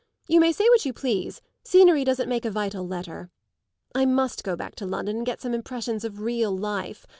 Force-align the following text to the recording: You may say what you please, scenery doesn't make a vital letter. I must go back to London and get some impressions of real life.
You 0.27 0.39
may 0.39 0.51
say 0.51 0.63
what 0.69 0.83
you 0.83 0.93
please, 0.93 1.41
scenery 1.63 2.03
doesn't 2.03 2.27
make 2.27 2.43
a 2.43 2.49
vital 2.49 2.87
letter. 2.87 3.29
I 3.93 4.07
must 4.07 4.43
go 4.43 4.55
back 4.55 4.73
to 4.77 4.87
London 4.87 5.17
and 5.17 5.25
get 5.27 5.41
some 5.41 5.53
impressions 5.53 6.03
of 6.03 6.21
real 6.21 6.57
life. 6.57 7.05